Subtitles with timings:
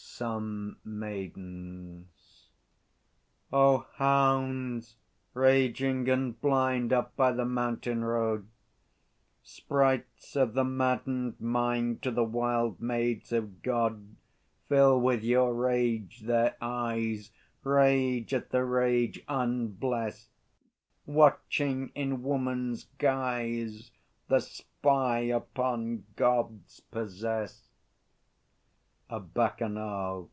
[0.00, 2.50] Some Maidens.
[3.52, 4.96] O hounds
[5.32, 8.48] raging and blind, Up by the mountain road,
[9.44, 14.16] Sprites of the maddened mind, To the wild Maids of God;
[14.68, 17.30] Fill with your rage their eyes,
[17.62, 20.30] Rage at the rage unblest,
[21.06, 23.92] Watching in woman's guise,
[24.26, 27.66] The spy upon God's Possessed.
[29.10, 30.28] _A Bacchanal.